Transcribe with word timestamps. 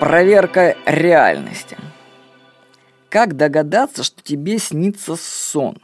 Проверка 0.00 0.76
реальности. 0.84 1.78
Как 3.08 3.34
догадаться, 3.34 4.02
что 4.02 4.22
тебе 4.22 4.58
снится 4.58 5.16
сон? 5.16 5.78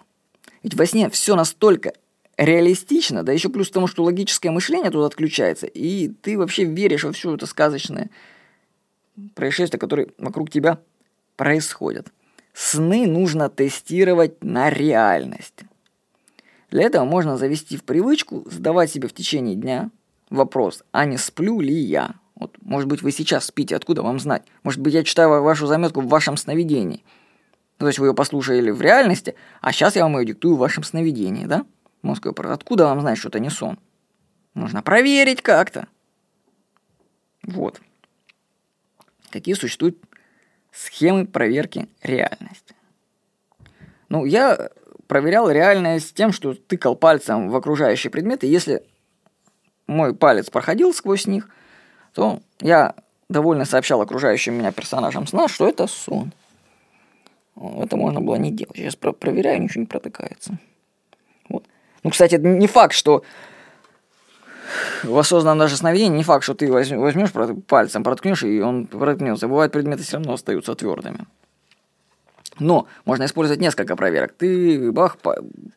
Ведь 0.62 0.74
во 0.74 0.84
сне 0.84 1.08
все 1.08 1.34
настолько 1.34 1.94
реалистично, 2.36 3.22
да 3.22 3.32
еще 3.32 3.48
плюс 3.48 3.70
к 3.70 3.72
тому, 3.72 3.86
что 3.86 4.04
логическое 4.04 4.50
мышление 4.50 4.90
тут 4.90 5.06
отключается, 5.06 5.66
и 5.66 6.08
ты 6.08 6.36
вообще 6.36 6.64
веришь 6.64 7.04
во 7.04 7.12
все 7.12 7.34
это 7.34 7.46
сказочное 7.46 8.10
происшествие, 9.34 9.80
которое 9.80 10.08
вокруг 10.18 10.50
тебя 10.50 10.78
происходят. 11.36 12.08
Сны 12.52 13.06
нужно 13.06 13.48
тестировать 13.48 14.44
на 14.44 14.68
реальность. 14.68 15.60
Для 16.70 16.82
этого 16.82 17.06
можно 17.06 17.38
завести 17.38 17.78
в 17.78 17.84
привычку 17.84 18.46
задавать 18.50 18.90
себе 18.90 19.08
в 19.08 19.14
течение 19.14 19.54
дня 19.54 19.90
вопрос, 20.28 20.82
а 20.92 21.06
не 21.06 21.16
сплю 21.16 21.60
ли 21.60 21.74
я? 21.74 22.14
Вот, 22.42 22.56
может 22.60 22.88
быть, 22.88 23.02
вы 23.02 23.12
сейчас 23.12 23.44
спите, 23.44 23.76
откуда 23.76 24.02
вам 24.02 24.18
знать? 24.18 24.42
Может 24.64 24.80
быть, 24.80 24.92
я 24.94 25.04
читаю 25.04 25.44
вашу 25.44 25.68
заметку 25.68 26.00
в 26.00 26.08
вашем 26.08 26.36
сновидении. 26.36 27.04
Ну, 27.78 27.84
то 27.84 27.86
есть 27.86 28.00
вы 28.00 28.08
ее 28.08 28.14
послушали 28.14 28.70
в 28.70 28.82
реальности, 28.82 29.36
а 29.60 29.70
сейчас 29.70 29.94
я 29.94 30.02
вам 30.02 30.18
ее 30.18 30.26
диктую 30.26 30.56
в 30.56 30.58
вашем 30.58 30.82
сновидении, 30.82 31.46
да? 31.46 31.64
Мозг 32.02 32.26
откуда 32.26 32.86
вам 32.86 33.00
знать, 33.00 33.16
что 33.16 33.28
это 33.28 33.38
не 33.38 33.48
сон? 33.48 33.78
Нужно 34.54 34.82
проверить 34.82 35.40
как-то. 35.40 35.86
Вот. 37.44 37.80
Какие 39.30 39.54
существуют 39.54 39.98
схемы 40.72 41.26
проверки 41.26 41.88
реальности? 42.02 42.74
Ну, 44.08 44.24
я 44.24 44.70
проверял 45.06 45.48
реальность 45.48 46.12
тем, 46.16 46.32
что 46.32 46.54
тыкал 46.54 46.96
пальцем 46.96 47.50
в 47.50 47.54
окружающие 47.54 48.10
предметы. 48.10 48.48
Если 48.48 48.82
мой 49.86 50.12
палец 50.12 50.50
проходил 50.50 50.92
сквозь 50.92 51.28
них, 51.28 51.48
то 52.14 52.40
я 52.60 52.94
довольно 53.28 53.64
сообщал 53.64 54.00
окружающим 54.00 54.54
меня 54.54 54.72
персонажам 54.72 55.26
сна, 55.26 55.48
что 55.48 55.68
это 55.68 55.86
сон. 55.86 56.32
Это 57.56 57.96
можно 57.96 58.20
было 58.20 58.36
не 58.36 58.50
делать. 58.50 58.76
Сейчас 58.76 58.96
про 58.96 59.12
проверяю, 59.12 59.62
ничего 59.62 59.80
не 59.80 59.86
протыкается. 59.86 60.58
Вот. 61.48 61.64
Ну, 62.02 62.10
кстати, 62.10 62.36
не 62.36 62.66
факт, 62.66 62.94
что 62.94 63.22
в 65.02 65.18
осознанном 65.18 65.58
даже 65.58 65.76
сновидении 65.76 66.16
не 66.18 66.24
факт, 66.24 66.44
что 66.44 66.54
ты 66.54 66.70
возьмешь 66.70 67.30
пальцем, 67.66 68.04
проткнешь, 68.04 68.42
и 68.42 68.60
он 68.60 68.86
проткнется. 68.86 69.48
Бывают 69.48 69.72
предметы 69.72 70.02
все 70.02 70.16
равно 70.16 70.34
остаются 70.34 70.74
твердыми. 70.74 71.26
Но 72.58 72.86
можно 73.04 73.24
использовать 73.24 73.60
несколько 73.60 73.96
проверок. 73.96 74.34
Ты 74.36 74.92
бах 74.92 75.16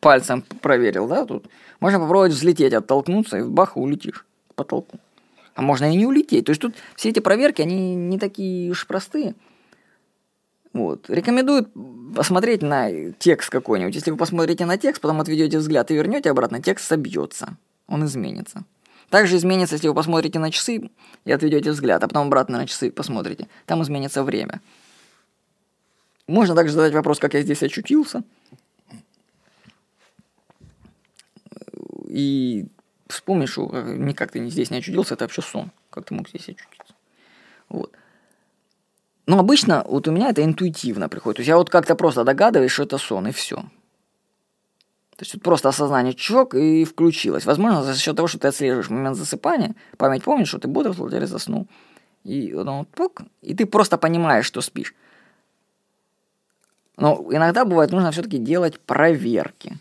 пальцем 0.00 0.42
проверил, 0.60 1.08
да, 1.08 1.24
тут. 1.24 1.46
Можно 1.80 1.98
попробовать 2.00 2.32
взлететь, 2.32 2.72
оттолкнуться, 2.72 3.38
и 3.38 3.42
бах, 3.42 3.76
улетишь 3.76 4.24
потолку. 4.54 4.98
А 5.56 5.62
можно 5.62 5.90
и 5.90 5.96
не 5.96 6.06
улететь. 6.06 6.44
То 6.44 6.50
есть 6.50 6.60
тут 6.60 6.74
все 6.94 7.08
эти 7.08 7.20
проверки, 7.20 7.62
они 7.62 7.94
не 7.94 8.18
такие 8.18 8.70
уж 8.70 8.86
простые. 8.86 9.34
Вот. 10.74 11.08
Рекомендуют 11.08 11.70
посмотреть 12.14 12.60
на 12.60 13.10
текст 13.12 13.48
какой-нибудь. 13.48 13.94
Если 13.94 14.10
вы 14.10 14.18
посмотрите 14.18 14.66
на 14.66 14.76
текст, 14.76 15.00
потом 15.00 15.22
отведете 15.22 15.58
взгляд 15.58 15.90
и 15.90 15.94
вернете 15.94 16.30
обратно, 16.30 16.60
текст 16.62 16.86
собьется. 16.86 17.56
Он 17.88 18.04
изменится. 18.04 18.64
Также 19.08 19.36
изменится, 19.36 19.76
если 19.76 19.88
вы 19.88 19.94
посмотрите 19.94 20.38
на 20.38 20.50
часы 20.50 20.90
и 21.24 21.32
отведете 21.32 21.70
взгляд, 21.70 22.04
а 22.04 22.08
потом 22.08 22.26
обратно 22.26 22.58
на 22.58 22.66
часы 22.66 22.90
посмотрите. 22.90 23.48
Там 23.64 23.82
изменится 23.82 24.22
время. 24.22 24.60
Можно 26.26 26.54
также 26.54 26.74
задать 26.74 26.92
вопрос, 26.92 27.18
как 27.18 27.32
я 27.32 27.40
здесь 27.40 27.62
очутился. 27.62 28.24
И 32.08 32.66
вспомнишь, 33.08 33.52
что 33.52 33.66
никак 33.66 34.32
ты 34.32 34.48
здесь 34.48 34.70
не 34.70 34.78
очутился, 34.78 35.14
это 35.14 35.24
вообще 35.24 35.42
сон. 35.42 35.70
Как 35.90 36.04
ты 36.04 36.14
мог 36.14 36.28
здесь 36.28 36.48
очутиться? 36.48 36.94
Вот. 37.68 37.92
Но 39.26 39.38
обычно 39.38 39.84
вот 39.86 40.06
у 40.06 40.12
меня 40.12 40.30
это 40.30 40.44
интуитивно 40.44 41.08
приходит. 41.08 41.36
То 41.36 41.40
есть 41.40 41.48
я 41.48 41.56
вот 41.56 41.70
как-то 41.70 41.96
просто 41.96 42.24
догадываюсь, 42.24 42.70
что 42.70 42.84
это 42.84 42.98
сон, 42.98 43.26
и 43.26 43.32
все. 43.32 43.56
То 45.16 45.22
есть 45.22 45.34
вот 45.34 45.42
просто 45.42 45.70
осознание 45.70 46.12
чок 46.12 46.54
и 46.54 46.84
включилось. 46.84 47.46
Возможно, 47.46 47.82
за 47.82 47.96
счет 47.96 48.14
того, 48.14 48.28
что 48.28 48.38
ты 48.38 48.48
отслеживаешь 48.48 48.90
момент 48.90 49.16
засыпания, 49.16 49.74
память 49.96 50.22
помнит, 50.22 50.46
что 50.46 50.58
ты 50.58 50.68
бодрствовал 50.68 51.10
или 51.10 51.24
заснул. 51.24 51.66
И, 52.22 52.52
ну, 52.52 52.84
пук, 52.92 53.22
и 53.40 53.54
ты 53.54 53.66
просто 53.66 53.98
понимаешь, 53.98 54.44
что 54.44 54.60
спишь. 54.60 54.94
Но 56.96 57.26
иногда 57.30 57.64
бывает 57.64 57.92
нужно 57.92 58.10
все-таки 58.10 58.38
делать 58.38 58.78
проверки. 58.80 59.78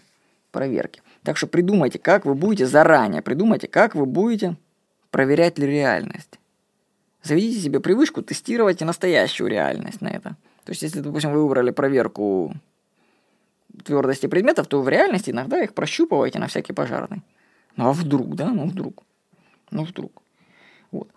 Проверки. 0.55 1.01
Так 1.23 1.35
что 1.35 1.47
придумайте, 1.47 1.99
как 1.99 2.23
вы 2.23 2.33
будете 2.33 2.65
заранее, 2.65 3.21
придумайте, 3.21 3.67
как 3.67 3.93
вы 3.93 4.05
будете 4.05 4.55
проверять 5.11 5.59
ли 5.59 5.67
реальность. 5.67 6.39
Заведите 7.21 7.59
себе 7.59 7.81
привычку 7.81 8.21
тестировать 8.21 8.79
настоящую 8.79 9.49
реальность 9.49 9.99
на 9.99 10.07
это. 10.07 10.37
То 10.63 10.69
есть, 10.69 10.81
если, 10.81 11.01
допустим, 11.01 11.33
вы 11.33 11.43
выбрали 11.43 11.71
проверку 11.71 12.53
твердости 13.83 14.27
предметов, 14.27 14.67
то 14.67 14.81
в 14.81 14.87
реальности 14.87 15.31
иногда 15.31 15.61
их 15.61 15.73
прощупываете 15.73 16.39
на 16.39 16.47
всякий 16.47 16.71
пожарный. 16.71 17.21
Ну 17.75 17.89
а 17.89 17.91
вдруг, 17.91 18.35
да? 18.35 18.47
Ну 18.47 18.67
вдруг. 18.67 19.03
Ну 19.71 19.83
вдруг. 19.83 20.21
Вот. 20.91 21.09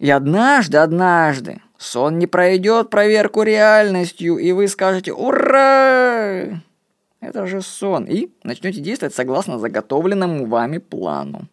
И 0.00 0.10
однажды, 0.10 0.78
однажды 0.78 1.62
сон 1.78 2.18
не 2.18 2.26
пройдет 2.26 2.90
проверку 2.90 3.44
реальностью, 3.44 4.38
и 4.38 4.50
вы 4.50 4.66
скажете 4.66 5.12
«Ура!» 5.12 6.60
Это 7.24 7.46
же 7.46 7.62
сон. 7.62 8.04
И 8.04 8.28
начнете 8.42 8.80
действовать 8.80 9.14
согласно 9.14 9.58
заготовленному 9.58 10.44
вами 10.44 10.76
плану. 10.76 11.48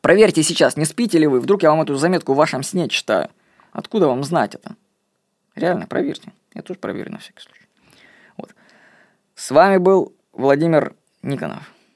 Проверьте 0.00 0.42
сейчас, 0.42 0.78
не 0.78 0.86
спите 0.86 1.18
ли 1.18 1.26
вы. 1.26 1.40
Вдруг 1.40 1.62
я 1.62 1.70
вам 1.70 1.82
эту 1.82 1.94
заметку 1.96 2.32
в 2.32 2.36
вашем 2.36 2.62
сне 2.62 2.88
читаю. 2.88 3.28
Откуда 3.72 4.06
вам 4.06 4.24
знать 4.24 4.54
это? 4.54 4.76
Реально, 5.54 5.86
проверьте. 5.86 6.32
Я 6.54 6.62
тоже 6.62 6.78
проверю 6.78 7.12
на 7.12 7.18
всякий 7.18 7.42
случай. 7.42 7.66
Вот. 8.38 8.54
С 9.34 9.50
вами 9.50 9.76
был 9.76 10.14
Владимир 10.32 10.94
Никонов. 11.22 11.70